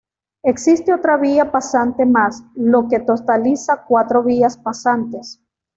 [0.41, 5.39] Existe otra vía pasante más, lo que totaliza cuatro vías pasantes.